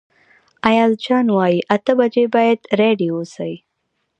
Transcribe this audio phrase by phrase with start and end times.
[0.69, 3.53] ایاز جان وايي اته بجې باید رېډي اوسئ.